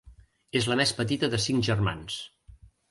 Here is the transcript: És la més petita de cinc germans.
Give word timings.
És 0.61 0.69
la 0.71 0.77
més 0.81 0.95
petita 1.03 1.31
de 1.35 1.43
cinc 1.47 1.71
germans. 1.71 2.21